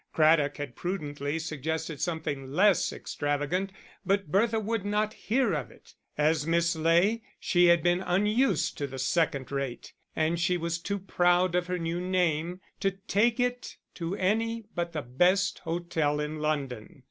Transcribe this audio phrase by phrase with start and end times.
[0.13, 3.71] Craddock had prudently suggested something less extravagant,
[4.03, 8.87] but Bertha would not hear of it; as Miss Ley she had been unused to
[8.87, 13.77] the second rate, and she was too proud of her new name to take it
[13.93, 16.99] to any but the best hotel in London.